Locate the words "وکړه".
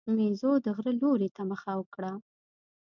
1.79-2.11